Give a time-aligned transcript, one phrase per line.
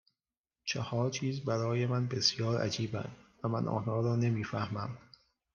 [0.63, 4.97] چهار چیز برای من بسیار عجیبند و من آنها را نمیفهمم